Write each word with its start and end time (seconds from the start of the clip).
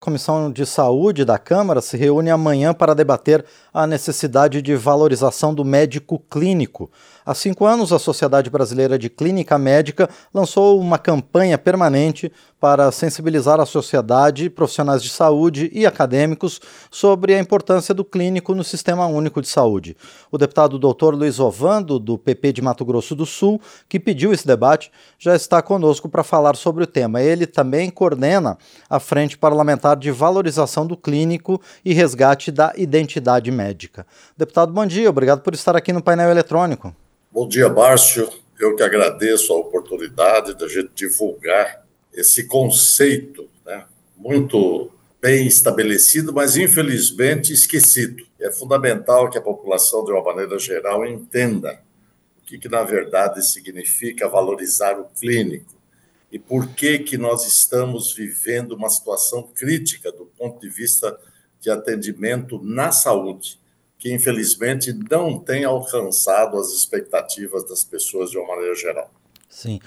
Comissão 0.00 0.50
de 0.50 0.64
Saúde 0.64 1.26
da 1.26 1.36
Câmara 1.36 1.82
se 1.82 1.94
reúne 1.94 2.30
amanhã 2.30 2.72
para 2.72 2.94
debater 2.94 3.44
a 3.70 3.86
necessidade 3.86 4.62
de 4.62 4.74
valorização 4.74 5.52
do 5.52 5.62
médico 5.62 6.18
clínico. 6.18 6.90
Há 7.22 7.34
cinco 7.34 7.66
anos, 7.66 7.92
a 7.92 7.98
Sociedade 7.98 8.48
Brasileira 8.48 8.98
de 8.98 9.10
Clínica 9.10 9.58
Médica 9.58 10.08
lançou 10.32 10.80
uma 10.80 10.96
campanha 10.96 11.58
permanente 11.58 12.32
para 12.60 12.92
sensibilizar 12.92 13.58
a 13.58 13.64
sociedade, 13.64 14.50
profissionais 14.50 15.02
de 15.02 15.08
saúde 15.08 15.70
e 15.72 15.86
acadêmicos 15.86 16.60
sobre 16.90 17.34
a 17.34 17.40
importância 17.40 17.94
do 17.94 18.04
clínico 18.04 18.54
no 18.54 18.62
Sistema 18.62 19.06
Único 19.06 19.40
de 19.40 19.48
Saúde. 19.48 19.96
O 20.30 20.36
deputado 20.36 20.78
Dr. 20.78 21.14
Luiz 21.14 21.40
Ovando, 21.40 21.98
do 21.98 22.18
PP 22.18 22.52
de 22.52 22.62
Mato 22.62 22.84
Grosso 22.84 23.16
do 23.16 23.24
Sul, 23.24 23.58
que 23.88 23.98
pediu 23.98 24.30
esse 24.30 24.46
debate, 24.46 24.92
já 25.18 25.34
está 25.34 25.62
conosco 25.62 26.06
para 26.06 26.22
falar 26.22 26.54
sobre 26.54 26.84
o 26.84 26.86
tema. 26.86 27.22
Ele 27.22 27.46
também 27.46 27.88
coordena 27.88 28.58
a 28.90 29.00
Frente 29.00 29.38
Parlamentar 29.38 29.96
de 29.96 30.10
Valorização 30.10 30.86
do 30.86 30.98
Clínico 30.98 31.58
e 31.82 31.94
Resgate 31.94 32.52
da 32.52 32.74
Identidade 32.76 33.50
Médica. 33.50 34.06
Deputado, 34.36 34.70
bom 34.70 34.84
dia, 34.84 35.08
obrigado 35.08 35.40
por 35.40 35.54
estar 35.54 35.74
aqui 35.74 35.94
no 35.94 36.02
painel 36.02 36.30
eletrônico. 36.30 36.94
Bom 37.32 37.48
dia, 37.48 37.70
Márcio. 37.70 38.28
Eu 38.58 38.76
que 38.76 38.82
agradeço 38.82 39.54
a 39.54 39.56
oportunidade 39.56 40.54
da 40.54 40.68
gente 40.68 40.90
divulgar 40.94 41.88
esse 42.12 42.44
conceito 42.46 43.48
né, 43.64 43.84
muito 44.16 44.90
bem 45.20 45.46
estabelecido, 45.46 46.32
mas 46.32 46.56
infelizmente 46.56 47.52
esquecido. 47.52 48.26
É 48.40 48.50
fundamental 48.50 49.28
que 49.28 49.38
a 49.38 49.42
população, 49.42 50.04
de 50.04 50.12
uma 50.12 50.22
maneira 50.22 50.58
geral, 50.58 51.06
entenda 51.06 51.82
o 52.38 52.46
que, 52.46 52.58
que 52.58 52.68
na 52.68 52.82
verdade 52.82 53.46
significa 53.46 54.28
valorizar 54.28 54.98
o 54.98 55.04
clínico 55.04 55.78
e 56.32 56.38
por 56.38 56.68
que, 56.68 57.00
que 57.00 57.18
nós 57.18 57.46
estamos 57.46 58.14
vivendo 58.14 58.72
uma 58.72 58.88
situação 58.88 59.42
crítica 59.42 60.10
do 60.12 60.26
ponto 60.26 60.60
de 60.60 60.68
vista 60.68 61.18
de 61.60 61.70
atendimento 61.70 62.60
na 62.62 62.92
saúde 62.92 63.60
que 64.00 64.12
infelizmente 64.12 64.98
não 65.10 65.38
tem 65.38 65.62
alcançado 65.64 66.58
as 66.58 66.72
expectativas 66.72 67.68
das 67.68 67.84
pessoas 67.84 68.30
de 68.30 68.38
uma 68.38 68.48
maneira 68.48 68.74
geral. 68.74 69.12
Sim. 69.46 69.78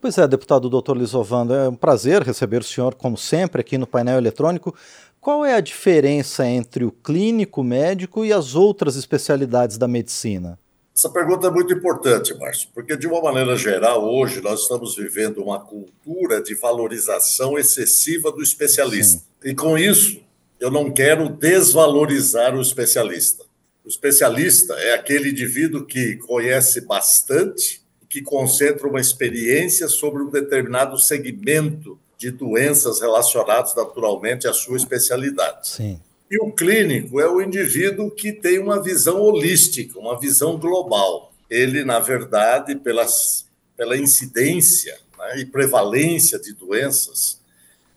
Pois 0.00 0.16
é, 0.16 0.26
deputado 0.26 0.70
doutor 0.70 0.96
Lisovando, 0.96 1.52
é 1.52 1.68
um 1.68 1.74
prazer 1.74 2.22
receber 2.22 2.62
o 2.62 2.64
senhor, 2.64 2.94
como 2.94 3.18
sempre, 3.18 3.60
aqui 3.60 3.76
no 3.76 3.86
painel 3.86 4.16
eletrônico. 4.16 4.74
Qual 5.20 5.44
é 5.44 5.54
a 5.54 5.60
diferença 5.60 6.46
entre 6.46 6.86
o 6.86 6.90
clínico 6.90 7.62
médico 7.62 8.24
e 8.24 8.32
as 8.32 8.54
outras 8.54 8.96
especialidades 8.96 9.76
da 9.76 9.86
medicina? 9.86 10.58
Essa 10.96 11.10
pergunta 11.10 11.48
é 11.48 11.50
muito 11.50 11.74
importante, 11.74 12.32
Márcio, 12.38 12.70
porque, 12.74 12.96
de 12.96 13.06
uma 13.06 13.20
maneira 13.20 13.54
geral, 13.56 14.02
hoje 14.02 14.40
nós 14.40 14.62
estamos 14.62 14.96
vivendo 14.96 15.42
uma 15.42 15.60
cultura 15.60 16.42
de 16.42 16.54
valorização 16.54 17.58
excessiva 17.58 18.32
do 18.32 18.42
especialista. 18.42 19.18
Sim. 19.18 19.50
E, 19.50 19.54
com 19.54 19.76
isso, 19.76 20.22
eu 20.58 20.70
não 20.70 20.90
quero 20.90 21.28
desvalorizar 21.28 22.56
o 22.56 22.62
especialista. 22.62 23.44
O 23.84 23.88
especialista 23.88 24.72
é 24.74 24.94
aquele 24.94 25.30
indivíduo 25.30 25.84
que 25.84 26.16
conhece 26.16 26.80
bastante, 26.80 27.79
que 28.10 28.20
concentra 28.20 28.88
uma 28.88 29.00
experiência 29.00 29.86
sobre 29.86 30.20
um 30.20 30.28
determinado 30.28 30.98
segmento 30.98 31.96
de 32.18 32.32
doenças 32.32 33.00
relacionadas 33.00 33.74
naturalmente 33.74 34.48
à 34.48 34.52
sua 34.52 34.76
especialidade. 34.76 35.68
Sim. 35.68 36.00
E 36.28 36.36
o 36.38 36.52
clínico 36.52 37.20
é 37.20 37.28
o 37.28 37.40
indivíduo 37.40 38.10
que 38.10 38.32
tem 38.32 38.58
uma 38.58 38.82
visão 38.82 39.20
holística, 39.20 39.98
uma 39.98 40.18
visão 40.18 40.58
global. 40.58 41.32
Ele, 41.48 41.84
na 41.84 42.00
verdade, 42.00 42.74
pelas, 42.74 43.46
pela 43.76 43.96
incidência 43.96 44.98
né, 45.16 45.38
e 45.38 45.46
prevalência 45.46 46.38
de 46.38 46.52
doenças, 46.52 47.40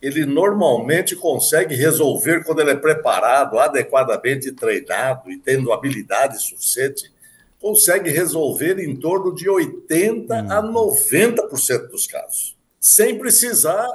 ele 0.02 0.26
normalmente 0.26 1.16
consegue 1.16 1.76
resolver 1.76 2.44
quando 2.44 2.60
ele 2.60 2.72
é 2.72 2.76
preparado, 2.76 3.58
adequadamente 3.58 4.52
treinado 4.52 5.32
e 5.32 5.38
tendo 5.38 5.72
habilidade 5.72 6.42
suficiente, 6.42 7.12
consegue 7.64 8.10
resolver 8.10 8.78
em 8.78 8.94
torno 8.94 9.34
de 9.34 9.50
80 9.50 10.36
hum. 10.36 10.52
a 10.52 10.62
90% 10.62 11.88
dos 11.88 12.06
casos, 12.06 12.58
sem 12.78 13.18
precisar 13.18 13.88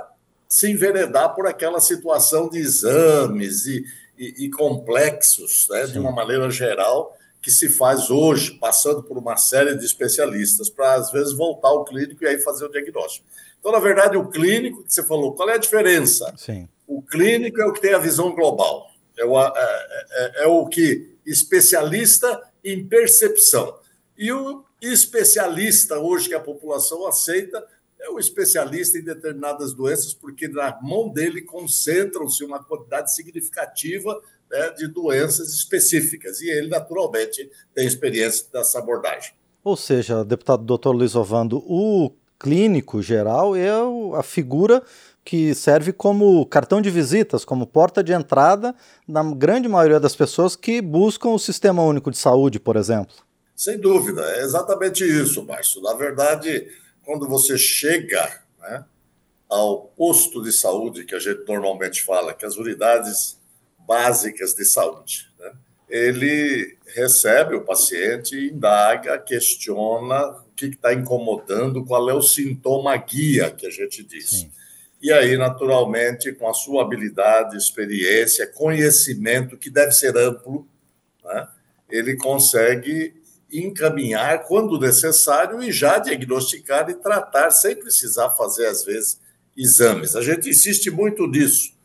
se 0.48 0.70
enveredar 0.70 1.34
por 1.34 1.46
aquela 1.46 1.78
situação 1.78 2.48
de 2.48 2.58
exames 2.58 3.66
e, 3.66 3.84
e, 4.16 4.46
e 4.46 4.50
complexos, 4.50 5.66
né, 5.68 5.84
de 5.84 5.98
uma 5.98 6.10
maneira 6.10 6.50
geral, 6.50 7.14
que 7.42 7.50
se 7.50 7.68
faz 7.68 8.08
hoje, 8.08 8.52
passando 8.52 9.02
por 9.02 9.18
uma 9.18 9.36
série 9.36 9.76
de 9.76 9.84
especialistas, 9.84 10.70
para 10.70 10.94
às 10.94 11.12
vezes 11.12 11.34
voltar 11.34 11.68
ao 11.68 11.84
clínico 11.84 12.24
e 12.24 12.26
aí 12.26 12.38
fazer 12.38 12.64
o 12.64 12.70
diagnóstico. 12.70 13.26
Então, 13.60 13.70
na 13.70 13.80
verdade, 13.80 14.16
o 14.16 14.30
clínico, 14.30 14.82
que 14.82 14.94
você 14.94 15.04
falou, 15.04 15.34
qual 15.34 15.50
é 15.50 15.56
a 15.56 15.58
diferença? 15.58 16.32
Sim. 16.38 16.66
O 16.86 17.02
clínico 17.02 17.60
é 17.60 17.66
o 17.66 17.72
que 17.74 17.82
tem 17.82 17.92
a 17.92 17.98
visão 17.98 18.34
global, 18.34 18.86
é 19.18 19.26
o, 19.26 19.38
é, 19.38 19.52
é, 20.10 20.44
é 20.44 20.46
o 20.46 20.64
que 20.64 21.18
especialista 21.26 22.48
em 22.64 22.86
percepção. 22.86 23.78
E 24.16 24.32
o 24.32 24.64
especialista, 24.80 25.98
hoje 25.98 26.28
que 26.28 26.34
a 26.34 26.40
população 26.40 27.06
aceita, 27.06 27.64
é 28.00 28.08
o 28.10 28.18
especialista 28.18 28.96
em 28.96 29.02
determinadas 29.02 29.72
doenças, 29.72 30.14
porque 30.14 30.46
na 30.48 30.78
mão 30.80 31.08
dele 31.08 31.42
concentram-se 31.42 32.44
uma 32.44 32.62
quantidade 32.62 33.12
significativa 33.14 34.20
né, 34.50 34.70
de 34.70 34.86
doenças 34.86 35.52
específicas. 35.52 36.40
E 36.40 36.48
ele, 36.48 36.68
naturalmente, 36.68 37.50
tem 37.74 37.86
experiência 37.86 38.46
dessa 38.52 38.78
abordagem. 38.78 39.32
Ou 39.64 39.76
seja, 39.76 40.24
deputado 40.24 40.64
doutor 40.64 40.92
Luiz 40.92 41.14
Ovando, 41.14 41.58
o 41.66 42.12
clínico 42.38 43.02
geral 43.02 43.56
é 43.56 43.68
a 44.14 44.22
figura 44.22 44.82
que 45.28 45.54
serve 45.54 45.92
como 45.92 46.46
cartão 46.46 46.80
de 46.80 46.88
visitas, 46.88 47.44
como 47.44 47.66
porta 47.66 48.02
de 48.02 48.14
entrada 48.14 48.74
na 49.06 49.22
grande 49.22 49.68
maioria 49.68 50.00
das 50.00 50.16
pessoas 50.16 50.56
que 50.56 50.80
buscam 50.80 51.28
o 51.28 51.38
Sistema 51.38 51.82
Único 51.82 52.10
de 52.10 52.16
Saúde, 52.16 52.58
por 52.58 52.76
exemplo. 52.76 53.14
Sem 53.54 53.78
dúvida, 53.78 54.22
é 54.22 54.40
exatamente 54.40 55.04
isso, 55.04 55.44
Márcio. 55.44 55.82
Na 55.82 55.92
verdade, 55.92 56.66
quando 57.04 57.28
você 57.28 57.58
chega 57.58 58.40
né, 58.58 58.86
ao 59.50 59.82
posto 59.94 60.42
de 60.42 60.50
saúde, 60.50 61.04
que 61.04 61.14
a 61.14 61.18
gente 61.18 61.44
normalmente 61.46 62.02
fala, 62.02 62.32
que 62.32 62.46
as 62.46 62.56
unidades 62.56 63.38
básicas 63.86 64.54
de 64.54 64.64
saúde, 64.64 65.30
né, 65.38 65.52
ele 65.90 66.74
recebe 66.86 67.54
o 67.54 67.66
paciente, 67.66 68.34
indaga, 68.34 69.18
questiona 69.18 70.26
o 70.26 70.52
que 70.56 70.68
está 70.68 70.94
incomodando, 70.94 71.84
qual 71.84 72.08
é 72.08 72.14
o 72.14 72.22
sintoma 72.22 72.96
guia 72.96 73.50
que 73.50 73.66
a 73.66 73.70
gente 73.70 74.02
diz. 74.02 74.30
Sim. 74.30 74.52
E 75.00 75.12
aí, 75.12 75.36
naturalmente, 75.36 76.32
com 76.32 76.48
a 76.48 76.54
sua 76.54 76.82
habilidade, 76.82 77.56
experiência, 77.56 78.46
conhecimento, 78.46 79.56
que 79.56 79.70
deve 79.70 79.92
ser 79.92 80.16
amplo, 80.16 80.66
né, 81.24 81.48
ele 81.88 82.16
consegue 82.16 83.14
encaminhar 83.50 84.44
quando 84.46 84.78
necessário 84.78 85.62
e 85.62 85.72
já 85.72 85.98
diagnosticar 85.98 86.88
e 86.90 86.94
tratar 86.94 87.50
sem 87.50 87.76
precisar 87.76 88.30
fazer, 88.30 88.66
às 88.66 88.84
vezes, 88.84 89.20
exames. 89.56 90.14
A 90.14 90.22
gente 90.22 90.48
insiste 90.48 90.90
muito 90.90 91.26
nisso 91.26 91.78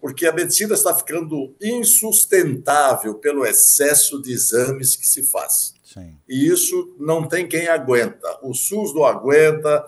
porque 0.00 0.26
a 0.26 0.32
medicina 0.32 0.74
está 0.74 0.94
ficando 0.94 1.54
insustentável 1.60 3.14
pelo 3.14 3.44
excesso 3.44 4.22
de 4.22 4.32
exames 4.32 4.94
que 4.94 5.06
se 5.06 5.22
faz. 5.22 5.74
Sim. 5.82 6.16
E 6.28 6.46
isso 6.46 6.94
não 6.98 7.26
tem 7.26 7.48
quem 7.48 7.66
aguenta. 7.66 8.38
O 8.42 8.54
SUS 8.54 8.94
não 8.94 9.04
aguenta, 9.04 9.84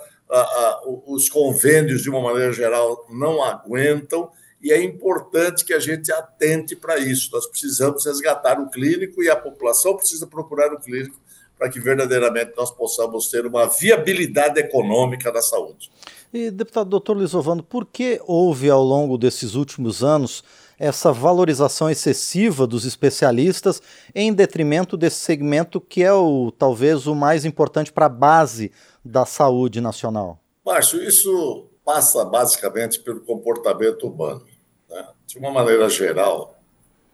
os 1.07 1.29
convênios, 1.29 2.03
de 2.03 2.11
uma 2.11 2.21
maneira 2.21 2.53
geral, 2.53 3.07
não 3.11 3.43
aguentam, 3.43 4.31
e 4.63 4.73
é 4.73 4.83
importante 4.83 5.65
que 5.65 5.73
a 5.73 5.79
gente 5.79 6.11
atente 6.13 6.75
para 6.75 6.99
isso. 6.99 7.31
Nós 7.33 7.47
precisamos 7.47 8.05
resgatar 8.05 8.61
o 8.61 8.69
clínico 8.69 9.23
e 9.23 9.31
a 9.31 9.37
população 9.37 9.97
precisa 9.97 10.27
procurar 10.27 10.73
o 10.73 10.81
clínico 10.81 11.17
para 11.57 11.69
que 11.69 11.81
verdadeiramente 11.81 12.53
nós 12.57 12.71
possamos 12.71 13.29
ter 13.29 13.45
uma 13.45 13.67
viabilidade 13.67 14.61
econômica 14.61 15.33
da 15.33 15.43
saúde. 15.43 15.91
E, 16.33 16.51
deputado 16.51 16.91
doutor 16.91 17.17
Lisovando, 17.17 17.63
por 17.63 17.87
que 17.87 18.21
houve 18.27 18.71
ao 18.71 18.83
longo 18.83 19.17
desses 19.17 19.55
últimos 19.55 20.05
anos 20.05 20.45
essa 20.79 21.13
valorização 21.13 21.91
excessiva 21.91 22.67
dos 22.67 22.85
especialistas 22.85 23.83
em 24.15 24.33
detrimento 24.33 24.97
desse 24.97 25.17
segmento 25.17 25.81
que 25.81 26.03
é 26.03 26.13
o 26.13 26.53
talvez 26.53 27.07
o 27.07 27.15
mais 27.15 27.45
importante 27.45 27.93
para 27.93 28.07
a 28.07 28.11
base 28.11 28.71
da 29.05 29.27
saúde 29.27 29.81
nacional? 29.81 30.41
Márcio, 30.65 31.03
isso 31.03 31.67
passa 31.85 32.25
basicamente 32.25 33.01
pelo 33.01 33.21
comportamento 33.21 34.07
humano. 34.07 34.47
Né? 34.89 35.09
De 35.27 35.39
uma 35.39 35.51
maneira 35.51 35.89
geral, 35.89 36.61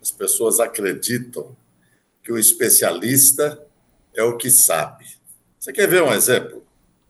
as 0.02 0.10
pessoas 0.10 0.60
acreditam 0.60 1.56
que 2.22 2.32
o 2.32 2.38
especialista 2.38 3.64
é 4.14 4.22
o 4.22 4.36
que 4.36 4.50
sabe. 4.50 5.04
Você 5.58 5.72
quer 5.72 5.86
ver 5.86 6.02
um 6.02 6.12
exemplo? 6.12 6.63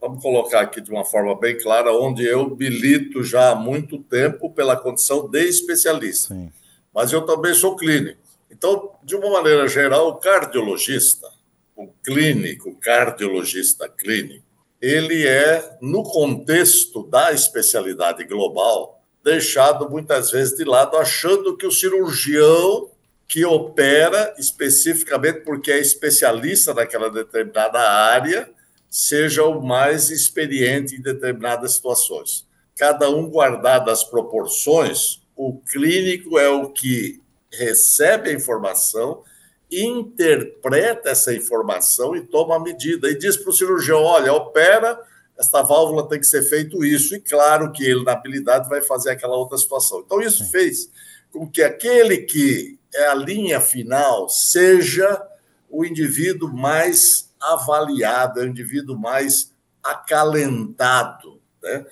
Vamos 0.04 0.22
colocar 0.22 0.60
aqui 0.60 0.82
de 0.82 0.90
uma 0.90 1.02
forma 1.02 1.34
bem 1.34 1.56
clara, 1.56 1.90
onde 1.90 2.26
eu 2.26 2.54
milito 2.54 3.24
já 3.24 3.52
há 3.52 3.54
muito 3.54 3.98
tempo 3.98 4.50
pela 4.50 4.76
condição 4.76 5.26
de 5.26 5.42
especialista. 5.44 6.34
Sim. 6.34 6.52
Mas 6.94 7.10
eu 7.10 7.22
também 7.22 7.54
sou 7.54 7.74
clínico. 7.74 8.20
Então, 8.50 8.90
de 9.02 9.16
uma 9.16 9.30
maneira 9.30 9.66
geral, 9.66 10.08
o 10.08 10.16
cardiologista, 10.16 11.26
o 11.74 11.88
clínico, 12.04 12.68
o 12.68 12.76
cardiologista 12.76 13.88
clínico, 13.88 14.44
ele 14.78 15.26
é, 15.26 15.78
no 15.80 16.02
contexto 16.02 17.04
da 17.04 17.32
especialidade 17.32 18.24
global, 18.24 19.02
deixado 19.24 19.88
muitas 19.88 20.30
vezes 20.30 20.54
de 20.54 20.64
lado, 20.64 20.98
achando 20.98 21.56
que 21.56 21.66
o 21.66 21.72
cirurgião 21.72 22.90
que 23.26 23.42
opera 23.46 24.34
especificamente 24.38 25.40
porque 25.40 25.72
é 25.72 25.78
especialista 25.78 26.74
naquela 26.74 27.08
determinada 27.08 27.80
área 27.80 28.52
seja 28.94 29.43
o 29.43 29.61
mais 29.61 30.08
experiente 30.08 30.94
em 30.94 31.02
determinadas 31.02 31.75
situações. 31.75 32.46
Cada 32.76 33.11
um 33.11 33.29
guardado 33.29 33.91
as 33.91 34.05
proporções, 34.05 35.20
o 35.35 35.58
clínico 35.58 36.38
é 36.38 36.49
o 36.49 36.70
que 36.70 37.20
recebe 37.50 38.31
a 38.31 38.32
informação, 38.32 39.25
interpreta 39.69 41.11
essa 41.11 41.35
informação 41.35 42.14
e 42.14 42.20
toma 42.20 42.55
a 42.55 42.61
medida 42.61 43.11
e 43.11 43.19
diz 43.19 43.37
para 43.37 43.50
o 43.50 43.52
cirurgião: 43.52 44.00
olha, 44.00 44.32
opera 44.32 44.96
esta 45.37 45.61
válvula 45.61 46.08
tem 46.08 46.20
que 46.20 46.26
ser 46.29 46.44
feito 46.44 46.85
isso, 46.85 47.17
e 47.17 47.20
claro 47.20 47.73
que 47.73 47.82
ele, 47.82 48.05
na 48.05 48.12
habilidade, 48.12 48.69
vai 48.69 48.81
fazer 48.81 49.11
aquela 49.11 49.37
outra 49.37 49.58
situação. 49.58 50.05
Então, 50.06 50.20
isso 50.20 50.49
fez 50.52 50.88
com 51.32 51.50
que 51.50 51.64
aquele 51.64 52.19
que 52.19 52.79
é 52.94 53.08
a 53.08 53.14
linha 53.14 53.61
final 53.61 54.29
seja 54.29 55.20
o 55.69 55.85
indivíduo 55.85 56.55
mais 56.55 57.33
avaliado, 57.52 58.41
é 58.41 58.44
o 58.44 58.49
indivíduo 58.49 58.99
mais 58.99 59.52
acalentado, 59.82 61.41
né? 61.62 61.85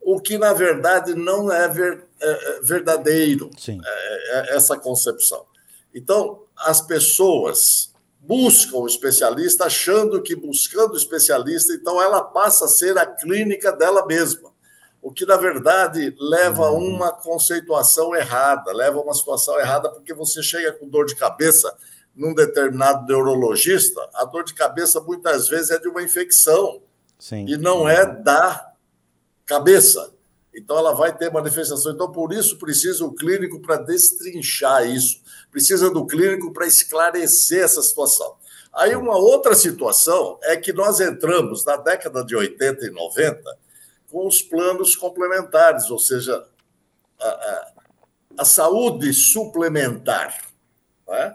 o 0.00 0.20
que, 0.20 0.38
na 0.38 0.52
verdade, 0.52 1.14
não 1.14 1.52
é, 1.52 1.68
ver, 1.68 2.04
é, 2.20 2.30
é 2.30 2.60
verdadeiro, 2.62 3.50
é, 3.68 3.72
é, 3.72 4.56
essa 4.56 4.76
concepção. 4.76 5.44
Então, 5.94 6.44
as 6.56 6.80
pessoas 6.80 7.92
buscam 8.20 8.78
o 8.78 8.86
especialista, 8.86 9.66
achando 9.66 10.22
que 10.22 10.34
buscando 10.34 10.94
o 10.94 10.96
especialista, 10.96 11.72
então 11.72 12.00
ela 12.00 12.22
passa 12.22 12.64
a 12.64 12.68
ser 12.68 12.96
a 12.98 13.06
clínica 13.06 13.72
dela 13.72 14.04
mesma. 14.06 14.50
O 15.00 15.12
que, 15.12 15.24
na 15.24 15.36
verdade, 15.36 16.14
leva 16.18 16.66
a 16.66 16.72
uhum. 16.72 16.96
uma 16.96 17.12
conceituação 17.12 18.14
errada, 18.14 18.72
leva 18.72 18.98
a 18.98 19.02
uma 19.02 19.14
situação 19.14 19.58
errada, 19.58 19.90
porque 19.90 20.12
você 20.12 20.42
chega 20.42 20.72
com 20.72 20.88
dor 20.88 21.06
de 21.06 21.14
cabeça 21.14 21.74
num 22.18 22.34
determinado 22.34 23.06
neurologista, 23.06 24.10
a 24.12 24.24
dor 24.24 24.42
de 24.42 24.52
cabeça 24.52 25.00
muitas 25.00 25.48
vezes 25.48 25.70
é 25.70 25.78
de 25.78 25.88
uma 25.88 26.02
infecção 26.02 26.82
Sim. 27.16 27.46
e 27.46 27.56
não 27.56 27.88
é 27.88 28.04
da 28.04 28.72
cabeça. 29.46 30.12
Então, 30.52 30.76
ela 30.76 30.92
vai 30.92 31.16
ter 31.16 31.32
manifestação. 31.32 31.92
Então, 31.92 32.10
por 32.10 32.32
isso, 32.32 32.58
precisa 32.58 33.04
o 33.04 33.14
clínico 33.14 33.60
para 33.60 33.76
destrinchar 33.76 34.84
isso, 34.84 35.22
precisa 35.52 35.88
do 35.90 36.04
clínico 36.04 36.52
para 36.52 36.66
esclarecer 36.66 37.62
essa 37.62 37.80
situação. 37.80 38.36
Aí, 38.72 38.96
uma 38.96 39.16
outra 39.16 39.54
situação 39.54 40.40
é 40.42 40.56
que 40.56 40.72
nós 40.72 40.98
entramos 40.98 41.64
na 41.64 41.76
década 41.76 42.24
de 42.24 42.34
80 42.34 42.86
e 42.86 42.90
90 42.90 43.58
com 44.10 44.26
os 44.26 44.42
planos 44.42 44.96
complementares, 44.96 45.88
ou 45.88 45.98
seja, 45.98 46.44
a, 47.20 47.28
a, 47.28 47.72
a 48.38 48.44
saúde 48.44 49.12
suplementar. 49.14 50.36
Né? 51.06 51.34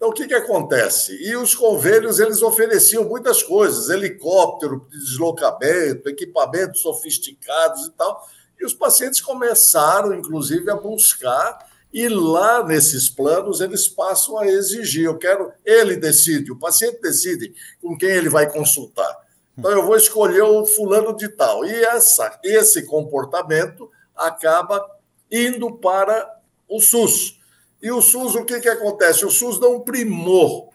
Então, 0.00 0.08
o 0.08 0.14
que, 0.14 0.26
que 0.26 0.32
acontece? 0.32 1.14
E 1.22 1.36
os 1.36 1.54
convênios, 1.54 2.18
eles 2.18 2.40
ofereciam 2.40 3.04
muitas 3.04 3.42
coisas, 3.42 3.90
helicóptero 3.90 4.86
de 4.90 4.98
deslocamento, 4.98 6.08
equipamentos 6.08 6.80
sofisticados 6.80 7.86
e 7.86 7.90
tal, 7.90 8.26
e 8.58 8.64
os 8.64 8.72
pacientes 8.72 9.20
começaram, 9.20 10.14
inclusive, 10.14 10.70
a 10.70 10.74
buscar, 10.74 11.68
e 11.92 12.08
lá 12.08 12.64
nesses 12.64 13.10
planos 13.10 13.60
eles 13.60 13.88
passam 13.88 14.38
a 14.38 14.46
exigir. 14.46 15.04
Eu 15.04 15.18
quero, 15.18 15.52
ele 15.66 15.96
decide, 15.96 16.50
o 16.50 16.58
paciente 16.58 16.98
decide 17.02 17.52
com 17.78 17.94
quem 17.98 18.08
ele 18.08 18.30
vai 18.30 18.50
consultar. 18.50 19.14
Então, 19.58 19.70
eu 19.70 19.84
vou 19.84 19.96
escolher 19.96 20.40
o 20.40 20.64
fulano 20.64 21.14
de 21.14 21.28
tal. 21.28 21.62
E 21.66 21.74
essa, 21.74 22.40
esse 22.42 22.86
comportamento 22.86 23.90
acaba 24.16 24.82
indo 25.30 25.76
para 25.76 26.40
o 26.66 26.80
SUS. 26.80 27.38
E 27.82 27.90
o 27.90 28.00
SUS, 28.00 28.34
o 28.34 28.44
que, 28.44 28.60
que 28.60 28.68
acontece? 28.68 29.24
O 29.24 29.30
SUS 29.30 29.58
dá 29.58 29.68
um 29.68 29.80
primor 29.80 30.70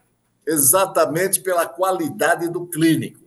exatamente 0.46 1.42
pela 1.42 1.66
qualidade 1.66 2.50
do 2.50 2.66
clínico 2.68 3.26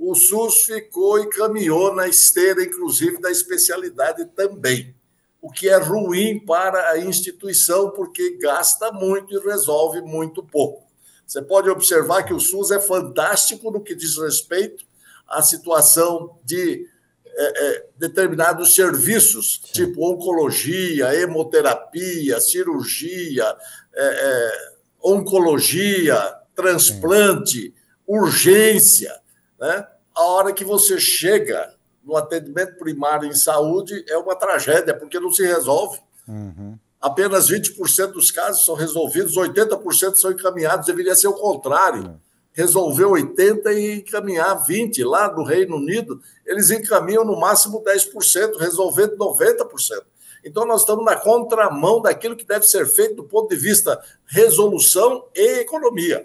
o 0.00 0.14
SUS 0.14 0.62
ficou 0.62 1.20
e 1.20 1.28
caminhou 1.28 1.94
na 1.94 2.08
esteira, 2.08 2.64
inclusive, 2.64 3.20
da 3.20 3.30
especialidade 3.30 4.24
também, 4.34 4.94
o 5.42 5.50
que 5.50 5.68
é 5.68 5.76
ruim 5.76 6.40
para 6.40 6.92
a 6.92 6.98
instituição, 6.98 7.90
porque 7.90 8.38
gasta 8.38 8.90
muito 8.90 9.34
e 9.34 9.44
resolve 9.44 10.00
muito 10.00 10.42
pouco. 10.42 10.88
Você 11.26 11.42
pode 11.42 11.68
observar 11.68 12.22
que 12.22 12.32
o 12.32 12.40
SUS 12.40 12.70
é 12.70 12.80
fantástico 12.80 13.70
no 13.70 13.82
que 13.82 13.94
diz 13.94 14.16
respeito 14.16 14.86
à 15.28 15.42
situação 15.42 16.38
de 16.42 16.88
é, 17.36 17.66
é, 17.66 17.86
determinados 17.96 18.74
serviços, 18.74 19.60
tipo 19.72 20.10
oncologia, 20.10 21.14
hemoterapia, 21.14 22.40
cirurgia, 22.40 23.56
é, 23.94 24.02
é 24.02 24.70
oncologia, 25.02 26.34
transplante, 26.54 27.74
urgência 28.06 29.20
né? 29.60 29.86
A 30.16 30.24
hora 30.24 30.52
que 30.52 30.64
você 30.64 30.98
chega 30.98 31.74
no 32.02 32.16
atendimento 32.16 32.78
primário 32.78 33.28
em 33.28 33.34
saúde 33.34 34.04
é 34.08 34.16
uma 34.16 34.34
tragédia, 34.34 34.94
porque 34.94 35.20
não 35.20 35.30
se 35.30 35.46
resolve. 35.46 36.00
Uhum. 36.26 36.78
Apenas 37.00 37.50
20% 37.50 38.12
dos 38.12 38.30
casos 38.30 38.64
são 38.64 38.74
resolvidos, 38.74 39.36
80% 39.36 40.16
são 40.16 40.32
encaminhados, 40.32 40.86
deveria 40.86 41.14
ser 41.14 41.28
o 41.28 41.34
contrário. 41.34 42.04
Uhum. 42.04 42.18
Resolver 42.60 43.04
80% 43.04 43.72
e 43.72 43.98
encaminhar 44.00 44.66
20%. 44.66 45.04
Lá 45.08 45.32
no 45.32 45.42
Reino 45.42 45.76
Unido, 45.76 46.20
eles 46.44 46.70
encaminham 46.70 47.24
no 47.24 47.38
máximo 47.38 47.82
10%, 47.82 48.58
resolvendo 48.58 49.16
90%. 49.16 50.02
Então, 50.44 50.66
nós 50.66 50.82
estamos 50.82 51.04
na 51.04 51.16
contramão 51.16 52.00
daquilo 52.00 52.36
que 52.36 52.46
deve 52.46 52.66
ser 52.66 52.86
feito 52.86 53.16
do 53.16 53.24
ponto 53.24 53.48
de 53.48 53.56
vista 53.56 54.00
resolução 54.26 55.24
e 55.34 55.60
economia. 55.60 56.24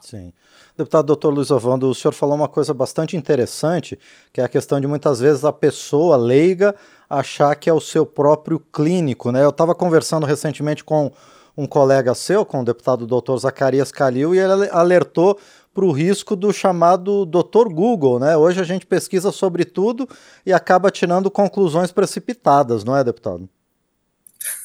Sim. 0.00 0.32
Deputado 0.76 1.06
doutor 1.06 1.34
Luiz 1.34 1.50
Ovando, 1.50 1.88
o 1.88 1.94
senhor 1.94 2.12
falou 2.12 2.34
uma 2.34 2.48
coisa 2.48 2.72
bastante 2.72 3.14
interessante, 3.14 3.98
que 4.32 4.40
é 4.40 4.44
a 4.44 4.48
questão 4.48 4.80
de 4.80 4.86
muitas 4.86 5.20
vezes 5.20 5.44
a 5.44 5.52
pessoa 5.52 6.16
leiga 6.16 6.74
achar 7.08 7.54
que 7.56 7.68
é 7.68 7.72
o 7.72 7.80
seu 7.80 8.06
próprio 8.06 8.58
clínico. 8.58 9.30
Né? 9.30 9.44
Eu 9.44 9.50
estava 9.50 9.74
conversando 9.74 10.24
recentemente 10.24 10.82
com 10.82 11.12
um 11.56 11.66
colega 11.66 12.14
seu, 12.14 12.46
com 12.46 12.60
o 12.60 12.64
deputado 12.64 13.06
doutor 13.06 13.36
Zacarias 13.38 13.92
Calil, 13.92 14.34
e 14.34 14.38
ele 14.38 14.68
alertou 14.70 15.38
para 15.72 15.84
o 15.84 15.92
risco 15.92 16.36
do 16.36 16.52
chamado 16.52 17.24
doutor 17.24 17.72
Google. 17.72 18.18
Né? 18.18 18.36
Hoje 18.36 18.60
a 18.60 18.64
gente 18.64 18.86
pesquisa 18.86 19.32
sobre 19.32 19.64
tudo 19.64 20.08
e 20.44 20.52
acaba 20.52 20.90
tirando 20.90 21.30
conclusões 21.30 21.90
precipitadas, 21.90 22.84
não 22.84 22.96
é, 22.96 23.04
deputado? 23.04 23.48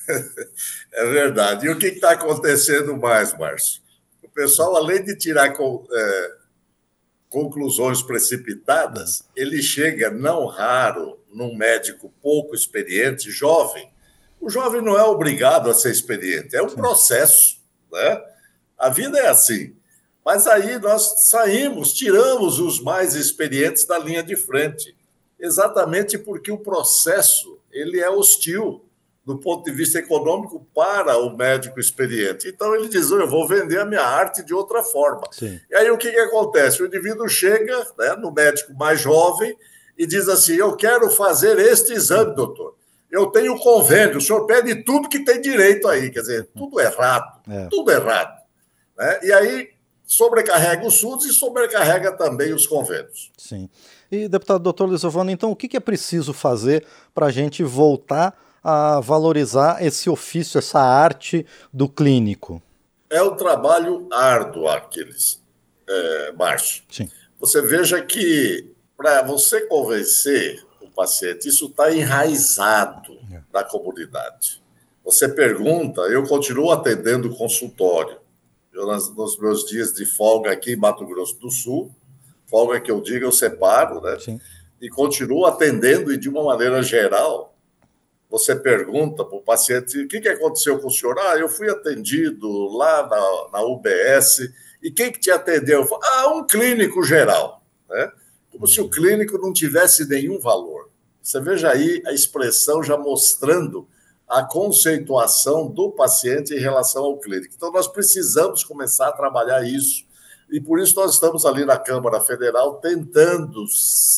É 0.94 1.06
verdade. 1.06 1.68
E 1.68 1.69
o 1.69 1.77
que 1.77 1.86
está 1.88 2.13
acontecendo 2.13 2.97
mais, 2.97 3.37
Márcio? 3.37 3.83
pessoal, 4.37 4.76
além 4.76 5.04
de 5.04 5.16
tirar 5.16 5.52
é, 5.52 6.31
conclusões 7.28 8.04
precipitadas, 8.04 9.23
ele 9.35 9.64
chega, 9.64 10.11
não 10.11 10.45
raro, 10.45 11.19
num 11.33 11.56
médico 11.56 12.14
pouco 12.21 12.54
experiente, 12.54 13.31
jovem. 13.31 13.92
O 14.40 14.47
jovem 14.47 14.81
não 14.81 14.95
é 14.95 15.02
obrigado 15.02 15.71
a 15.71 15.73
ser 15.73 15.92
experiente, 15.92 16.56
é 16.56 16.61
um 16.61 16.69
processo. 16.69 17.59
Né? 17.92 18.21
A 18.78 18.90
vida 18.90 19.18
é 19.18 19.28
assim. 19.28 19.76
Mas 20.27 20.45
aí 20.45 20.77
nós 20.77 21.29
saímos, 21.29 21.93
tiramos 21.93 22.59
os 22.59 22.81
mais 22.81 23.15
experientes 23.15 23.85
da 23.85 23.97
linha 23.97 24.21
de 24.21 24.35
frente, 24.35 24.93
exatamente 25.39 26.17
porque 26.17 26.51
o 26.51 26.57
processo 26.57 27.57
ele 27.71 28.01
é 28.01 28.09
hostil 28.09 28.83
do 29.23 29.37
ponto 29.37 29.63
de 29.63 29.71
vista 29.71 29.99
econômico 29.99 30.67
para 30.75 31.17
o 31.17 31.29
médico 31.37 31.79
experiente. 31.79 32.49
Então 32.49 32.75
ele 32.75 32.89
diz: 32.89 33.09
eu 33.09 33.25
vou 33.25 33.47
vender 33.47 33.79
a 33.79 33.85
minha 33.85 34.01
arte 34.01 34.43
de 34.43 34.53
outra 34.53 34.83
forma. 34.83 35.23
Sim. 35.31 35.61
E 35.69 35.75
aí 35.77 35.89
o 35.89 35.97
que, 35.97 36.11
que 36.11 36.19
acontece? 36.19 36.83
O 36.83 36.87
indivíduo 36.87 37.29
chega 37.29 37.87
né, 37.97 38.17
no 38.17 38.29
médico 38.29 38.73
mais 38.73 38.99
jovem 38.99 39.57
e 39.97 40.05
diz 40.05 40.27
assim: 40.27 40.55
eu 40.55 40.75
quero 40.75 41.09
fazer 41.09 41.57
este 41.57 41.93
exame, 41.93 42.35
doutor. 42.35 42.75
Eu 43.09 43.27
tenho 43.27 43.57
convênio, 43.57 44.17
o 44.17 44.21
senhor 44.21 44.45
pede 44.45 44.83
tudo 44.83 45.07
que 45.07 45.23
tem 45.23 45.39
direito 45.39 45.87
aí, 45.87 46.11
quer 46.11 46.19
dizer, 46.19 46.49
tudo 46.53 46.81
errado, 46.81 47.39
é. 47.49 47.67
tudo 47.71 47.89
errado. 47.89 48.43
Né? 48.97 49.19
E 49.23 49.31
aí 49.31 49.76
sobrecarrega 50.07 50.87
o 50.87 50.90
SUS 50.90 51.26
e 51.26 51.33
sobrecarrega 51.33 52.14
também 52.14 52.54
os 52.54 52.66
convênios. 52.66 53.30
Sim. 53.37 53.69
E, 54.09 54.28
deputado 54.28 54.64
doutor 54.64 54.90
Lisovano, 54.90 55.30
então 55.30 55.52
o 55.52 55.56
que, 55.56 55.68
que 55.68 55.76
é 55.76 55.81
preciso 55.81 56.33
fazer 56.33 56.85
para 57.14 57.26
a 57.26 57.31
gente 57.31 57.61
voltar 57.61 58.33
a 58.64 58.99
valorizar 59.02 59.85
esse 59.85 60.09
ofício, 60.09 60.57
essa 60.57 60.80
arte 60.80 61.45
do 61.71 61.90
clínico? 61.90 62.64
É 63.09 63.21
um 63.21 63.35
trabalho 63.35 64.07
árduo, 64.11 64.68
aqueles, 64.68 65.42
é, 65.87 66.31
Márcio. 66.31 66.83
Sim. 66.90 67.09
Você 67.40 67.61
veja 67.61 68.02
que 68.02 68.73
para 68.95 69.21
você 69.21 69.61
convencer 69.68 70.66
o 70.81 70.90
paciente, 70.90 71.47
isso 71.47 71.68
está 71.68 71.94
enraizado 71.94 73.14
é. 73.31 73.42
na 73.54 73.64
comunidade. 73.64 74.61
Você 75.06 75.30
pergunta, 75.30 76.02
eu 76.02 76.23
continuo 76.23 76.71
atendendo 76.71 77.30
o 77.30 77.35
consultório. 77.35 78.18
Eu, 78.77 78.85
nos 78.85 79.39
meus 79.39 79.65
dias 79.65 79.91
de 79.91 80.05
folga 80.05 80.51
aqui 80.51 80.73
em 80.73 80.75
Mato 80.75 81.03
Grosso 81.03 81.35
do 81.39 81.49
Sul, 81.49 81.91
folga 82.45 82.79
que 82.79 82.91
eu 82.91 83.01
digo, 83.01 83.25
eu 83.25 83.31
separo, 83.31 83.99
né? 84.01 84.19
Sim. 84.19 84.39
E 84.79 84.87
continuo 84.87 85.47
atendendo 85.47 86.13
e 86.13 86.17
de 86.17 86.29
uma 86.29 86.43
maneira 86.43 86.83
geral, 86.83 87.57
você 88.29 88.55
pergunta 88.55 89.25
para 89.25 89.35
o 89.35 89.41
paciente 89.41 89.99
o 89.99 90.07
que, 90.07 90.21
que 90.21 90.29
aconteceu 90.29 90.77
com 90.77 90.89
o 90.89 90.91
senhor. 90.91 91.17
Ah, 91.17 91.35
eu 91.39 91.49
fui 91.49 91.67
atendido 91.71 92.67
lá 92.67 93.07
na, 93.07 93.49
na 93.53 93.65
UBS. 93.65 94.47
E 94.83 94.91
quem 94.91 95.11
que 95.11 95.19
te 95.19 95.31
atendeu? 95.31 95.83
Falo, 95.87 96.01
ah, 96.03 96.35
um 96.35 96.45
clínico 96.45 97.01
geral. 97.01 97.65
Né? 97.89 98.11
Como 98.51 98.67
se 98.67 98.79
o 98.79 98.87
clínico 98.87 99.39
não 99.39 99.51
tivesse 99.51 100.07
nenhum 100.07 100.39
valor. 100.39 100.91
Você 101.19 101.41
veja 101.41 101.71
aí 101.71 101.99
a 102.05 102.13
expressão 102.13 102.83
já 102.83 102.95
mostrando 102.95 103.87
a 104.27 104.43
conceituação 104.43 105.67
do 105.67 105.91
paciente 105.91 106.53
em 106.53 106.59
relação 106.59 107.05
ao 107.05 107.17
clínico. 107.17 107.53
Então, 107.55 107.71
nós 107.71 107.87
precisamos 107.87 108.63
começar 108.63 109.07
a 109.07 109.13
trabalhar 109.13 109.63
isso. 109.63 110.05
E 110.49 110.59
por 110.61 110.79
isso 110.79 110.95
nós 110.95 111.13
estamos 111.13 111.45
ali 111.45 111.65
na 111.65 111.77
Câmara 111.77 112.21
Federal 112.21 112.75
tentando 112.75 113.65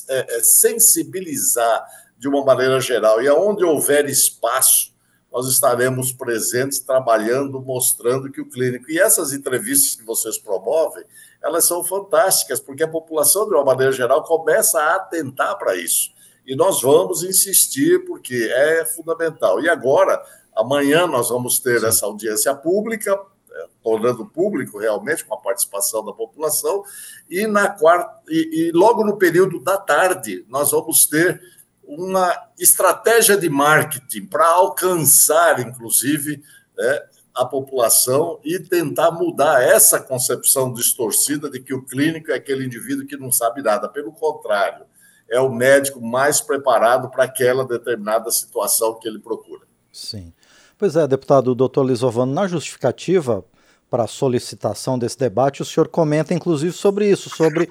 é, 0.07 0.37
é 0.37 0.43
sensibilizar 0.43 1.85
de 2.17 2.27
uma 2.27 2.43
maneira 2.43 2.79
geral. 2.79 3.21
E 3.21 3.27
aonde 3.27 3.63
houver 3.63 4.07
espaço, 4.07 4.93
nós 5.31 5.47
estaremos 5.47 6.11
presentes, 6.11 6.79
trabalhando, 6.79 7.61
mostrando 7.61 8.31
que 8.31 8.41
o 8.41 8.49
clínico. 8.49 8.89
E 8.89 8.99
essas 8.99 9.31
entrevistas 9.31 9.95
que 9.95 10.03
vocês 10.03 10.37
promovem, 10.37 11.03
elas 11.41 11.65
são 11.65 11.83
fantásticas, 11.83 12.59
porque 12.59 12.83
a 12.83 12.87
população, 12.87 13.47
de 13.47 13.53
uma 13.53 13.63
maneira 13.63 13.91
geral, 13.91 14.23
começa 14.23 14.79
a 14.79 14.95
atentar 14.95 15.57
para 15.57 15.75
isso. 15.75 16.09
E 16.45 16.55
nós 16.55 16.81
vamos 16.81 17.23
insistir, 17.23 18.05
porque 18.05 18.49
é 18.51 18.85
fundamental. 18.85 19.61
E 19.61 19.69
agora, 19.69 20.21
amanhã, 20.55 21.05
nós 21.07 21.29
vamos 21.29 21.59
ter 21.59 21.83
essa 21.83 22.05
audiência 22.05 22.53
pública, 22.55 23.19
é, 23.51 23.67
tornando 23.83 24.25
público 24.25 24.79
realmente 24.79 25.25
com 25.25 25.33
a 25.33 25.41
participação 25.41 26.03
da 26.03 26.13
população, 26.13 26.83
e 27.29 27.45
na 27.45 27.69
quarta, 27.69 28.19
e, 28.27 28.67
e 28.67 28.71
logo 28.71 29.03
no 29.03 29.17
período 29.17 29.59
da 29.59 29.77
tarde, 29.77 30.45
nós 30.49 30.71
vamos 30.71 31.05
ter 31.05 31.41
uma 31.83 32.49
estratégia 32.59 33.35
de 33.35 33.49
marketing 33.49 34.27
para 34.27 34.47
alcançar, 34.47 35.59
inclusive, 35.59 36.43
né, 36.77 37.01
a 37.33 37.45
população 37.45 38.39
e 38.43 38.59
tentar 38.59 39.11
mudar 39.11 39.63
essa 39.63 39.99
concepção 39.99 40.73
distorcida 40.73 41.49
de 41.49 41.59
que 41.59 41.73
o 41.73 41.83
clínico 41.83 42.31
é 42.31 42.35
aquele 42.35 42.65
indivíduo 42.65 43.07
que 43.07 43.17
não 43.17 43.31
sabe 43.31 43.61
nada. 43.61 43.87
Pelo 43.87 44.11
contrário, 44.11 44.85
é 45.29 45.39
o 45.39 45.51
médico 45.51 46.01
mais 46.01 46.41
preparado 46.41 47.09
para 47.09 47.23
aquela 47.23 47.65
determinada 47.65 48.31
situação 48.31 48.95
que 48.99 49.07
ele 49.07 49.19
procura. 49.19 49.61
Sim. 49.91 50.33
Pois 50.77 50.95
é, 50.95 51.07
deputado 51.07 51.53
doutor 51.53 51.83
Lisovano, 51.83 52.33
na 52.33 52.47
justificativa 52.47 53.43
para 53.89 54.03
a 54.03 54.07
solicitação 54.07 54.97
desse 54.97 55.17
debate, 55.17 55.61
o 55.61 55.65
senhor 55.65 55.87
comenta 55.87 56.33
inclusive 56.33 56.71
sobre 56.71 57.09
isso, 57.09 57.29
sobre 57.29 57.69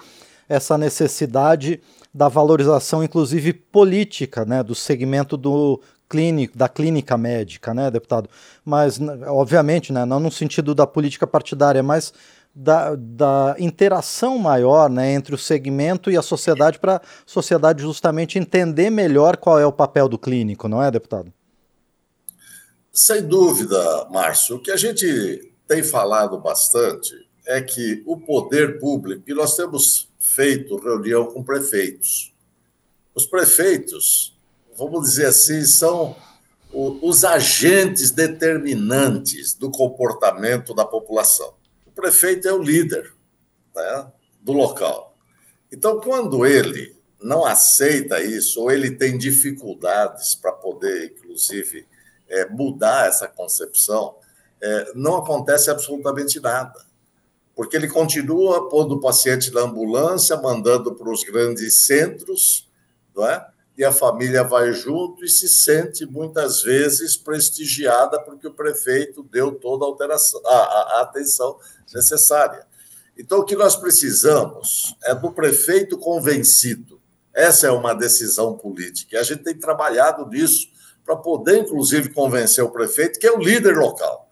essa 0.49 0.77
necessidade 0.77 1.81
da 2.13 2.29
valorização, 2.29 3.05
inclusive 3.05 3.53
política, 3.53 4.45
né, 4.45 4.63
do 4.63 4.75
segmento 4.75 5.37
do 5.37 5.81
clínico, 6.09 6.57
da 6.57 6.69
clínica 6.69 7.19
médica, 7.19 7.75
né, 7.75 7.91
deputado? 7.91 8.31
Mas, 8.65 8.99
obviamente, 9.27 9.93
né, 9.93 10.05
não 10.05 10.19
no 10.19 10.31
sentido 10.31 10.75
da 10.75 10.87
política 10.87 11.27
partidária, 11.27 11.83
mas 11.83 12.13
da, 12.61 12.97
da 12.97 13.55
interação 13.61 14.37
maior 14.37 14.91
né, 14.91 15.13
entre 15.13 15.33
o 15.33 15.39
segmento 15.39 16.11
e 16.11 16.17
a 16.17 16.23
sociedade, 16.23 16.81
para 16.81 16.97
a 16.97 17.03
sociedade 17.25 17.83
justamente 17.83 18.37
entender 18.37 18.91
melhor 18.91 19.37
qual 19.37 19.61
é 19.61 19.65
o 19.65 19.73
papel 19.73 20.09
do 20.09 20.19
clínico, 20.19 20.67
não 20.67 20.83
é, 20.83 20.91
deputado? 20.91 21.33
Sem 22.93 23.23
dúvida, 23.23 24.09
Márcio. 24.11 24.57
O 24.57 24.59
que 24.61 24.73
a 24.73 24.77
gente 24.77 25.53
tem 25.69 25.85
falado 25.85 26.37
bastante 26.37 27.15
é 27.47 27.63
que 27.63 28.03
o 28.05 28.17
poder 28.17 28.81
público, 28.81 29.23
e 29.29 29.35
nós 29.35 29.55
temos 29.55 30.09
feito 30.19 30.77
reunião 30.79 31.27
com 31.27 31.45
prefeitos. 31.45 32.35
Os 33.15 33.25
prefeitos, 33.25 34.37
vamos 34.77 35.03
dizer 35.11 35.27
assim, 35.27 35.65
são 35.65 36.17
os 36.73 37.25
agentes 37.25 38.11
determinantes 38.11 39.55
do 39.55 39.71
comportamento 39.71 40.75
da 40.75 40.85
população. 40.85 41.55
Prefeito 42.01 42.47
é 42.47 42.53
o 42.53 42.63
líder 42.63 43.13
né, 43.75 44.13
do 44.41 44.53
local. 44.53 45.17
Então, 45.73 46.01
quando 46.01 46.47
ele 46.47 46.97
não 47.21 47.45
aceita 47.45 48.23
isso, 48.23 48.63
ou 48.63 48.71
ele 48.71 48.93
tem 48.93 49.19
dificuldades 49.19 50.37
para 50.37 50.53
poder, 50.53 51.13
inclusive, 51.17 51.87
é, 52.29 52.49
mudar 52.49 53.09
essa 53.09 53.27
concepção, 53.27 54.17
é, 54.63 54.93
não 54.95 55.17
acontece 55.17 55.71
absolutamente 55.71 56.39
nada 56.39 56.89
porque 57.59 57.77
ele 57.77 57.89
continua 57.89 58.69
pondo 58.69 58.95
o 58.95 59.01
paciente 59.01 59.53
na 59.53 59.63
ambulância, 59.63 60.37
mandando 60.37 60.95
para 60.95 61.11
os 61.11 61.25
grandes 61.25 61.87
centros, 61.87 62.71
não 63.13 63.27
é? 63.27 63.45
E 63.79 63.85
a 63.85 63.93
família 63.93 64.43
vai 64.43 64.73
junto 64.73 65.25
e 65.25 65.29
se 65.29 65.49
sente 65.49 66.05
muitas 66.05 66.63
vezes 66.63 67.17
prestigiada 67.17 68.21
porque 68.21 68.49
o 68.49 68.53
prefeito 68.53 69.23
deu 69.23 69.53
toda 69.53 69.85
a, 69.85 69.89
alteração, 69.89 70.43
a, 70.45 70.51
a, 70.51 71.01
atenção 71.03 71.57
necessária. 71.95 72.67
Então, 73.17 73.39
o 73.39 73.45
que 73.45 73.55
nós 73.55 73.77
precisamos 73.77 74.97
é 75.05 75.15
do 75.15 75.31
prefeito 75.31 75.97
convencido. 75.97 77.01
Essa 77.33 77.69
é 77.69 77.71
uma 77.71 77.95
decisão 77.95 78.57
política. 78.57 79.15
E 79.15 79.19
a 79.19 79.23
gente 79.23 79.45
tem 79.45 79.57
trabalhado 79.57 80.27
nisso 80.27 80.67
para 81.05 81.15
poder, 81.15 81.59
inclusive, 81.59 82.13
convencer 82.13 82.65
o 82.65 82.71
prefeito, 82.71 83.21
que 83.21 83.29
é 83.29 83.33
o 83.33 83.39
líder 83.39 83.77
local 83.77 84.28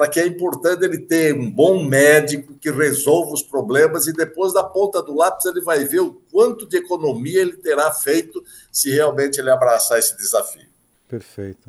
para 0.00 0.08
que 0.08 0.18
é 0.18 0.26
importante 0.26 0.82
ele 0.82 0.96
ter 0.96 1.34
um 1.34 1.50
bom 1.50 1.84
médico 1.84 2.54
que 2.54 2.70
resolva 2.70 3.34
os 3.34 3.42
problemas 3.42 4.06
e 4.06 4.14
depois 4.14 4.50
da 4.54 4.64
ponta 4.64 5.02
do 5.02 5.14
lápis 5.14 5.44
ele 5.44 5.60
vai 5.60 5.84
ver 5.84 6.00
o 6.00 6.14
quanto 6.32 6.66
de 6.66 6.78
economia 6.78 7.42
ele 7.42 7.58
terá 7.58 7.92
feito 7.92 8.42
se 8.72 8.88
realmente 8.88 9.38
ele 9.38 9.50
abraçar 9.50 9.98
esse 9.98 10.16
desafio. 10.16 10.66
Perfeito. 11.06 11.68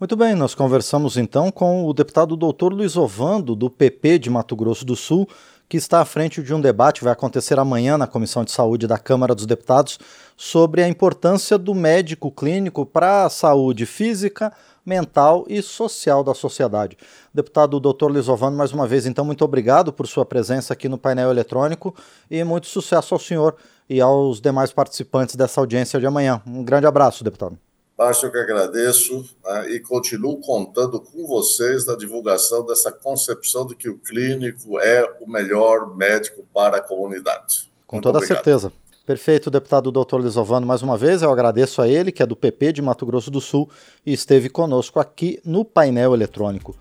Muito 0.00 0.16
bem, 0.16 0.34
nós 0.34 0.54
conversamos 0.54 1.18
então 1.18 1.50
com 1.50 1.84
o 1.84 1.92
deputado 1.92 2.34
doutor 2.34 2.72
Luiz 2.72 2.96
Ovando, 2.96 3.54
do 3.54 3.68
PP 3.68 4.20
de 4.20 4.30
Mato 4.30 4.56
Grosso 4.56 4.82
do 4.82 4.96
Sul, 4.96 5.28
que 5.68 5.76
está 5.76 6.00
à 6.00 6.04
frente 6.04 6.42
de 6.42 6.54
um 6.54 6.60
debate 6.60 7.02
vai 7.02 7.12
acontecer 7.12 7.58
amanhã 7.58 7.98
na 7.98 8.06
Comissão 8.06 8.44
de 8.44 8.52
Saúde 8.52 8.86
da 8.86 8.98
Câmara 8.98 9.34
dos 9.34 9.46
Deputados 9.46 9.98
sobre 10.36 10.82
a 10.82 10.88
importância 10.88 11.58
do 11.58 11.74
médico 11.74 12.30
clínico 12.30 12.86
para 12.86 13.24
a 13.24 13.30
saúde 13.30 13.86
física, 13.86 14.52
mental 14.84 15.44
e 15.48 15.60
social 15.60 16.22
da 16.22 16.34
sociedade. 16.34 16.96
Deputado 17.34 17.80
Dr. 17.80 18.10
Lisovano, 18.10 18.56
mais 18.56 18.72
uma 18.72 18.86
vez, 18.86 19.06
então, 19.06 19.24
muito 19.24 19.44
obrigado 19.44 19.92
por 19.92 20.06
sua 20.06 20.24
presença 20.24 20.72
aqui 20.72 20.88
no 20.88 20.98
painel 20.98 21.30
eletrônico 21.30 21.94
e 22.30 22.44
muito 22.44 22.68
sucesso 22.68 23.14
ao 23.14 23.20
senhor 23.20 23.56
e 23.88 24.00
aos 24.00 24.40
demais 24.40 24.72
participantes 24.72 25.34
dessa 25.34 25.60
audiência 25.60 25.98
de 25.98 26.06
amanhã. 26.06 26.40
Um 26.46 26.62
grande 26.62 26.86
abraço, 26.86 27.24
deputado. 27.24 27.65
Acho 27.98 28.30
que 28.30 28.36
agradeço 28.36 29.24
né, 29.42 29.70
e 29.70 29.80
continuo 29.80 30.38
contando 30.38 31.00
com 31.00 31.26
vocês 31.26 31.86
na 31.86 31.96
divulgação 31.96 32.64
dessa 32.66 32.92
concepção 32.92 33.66
de 33.66 33.74
que 33.74 33.88
o 33.88 33.96
clínico 33.98 34.78
é 34.78 35.02
o 35.20 35.30
melhor 35.30 35.96
médico 35.96 36.44
para 36.52 36.76
a 36.76 36.82
comunidade. 36.82 37.70
Com 37.86 37.96
Muito 37.96 38.04
toda 38.04 38.18
obrigado. 38.18 38.36
certeza. 38.36 38.72
Perfeito, 39.06 39.50
deputado 39.50 39.90
doutor 39.92 40.20
Lisovano, 40.20 40.66
mais 40.66 40.82
uma 40.82 40.98
vez 40.98 41.22
eu 41.22 41.30
agradeço 41.30 41.80
a 41.80 41.88
ele, 41.88 42.10
que 42.10 42.22
é 42.22 42.26
do 42.26 42.34
PP 42.34 42.72
de 42.72 42.82
Mato 42.82 43.06
Grosso 43.06 43.30
do 43.30 43.40
Sul, 43.40 43.70
e 44.04 44.12
esteve 44.12 44.50
conosco 44.50 44.98
aqui 44.98 45.40
no 45.44 45.64
painel 45.64 46.12
eletrônico. 46.12 46.76